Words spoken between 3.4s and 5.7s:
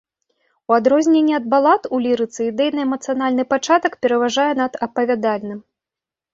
пачатак пераважае над апавядальным.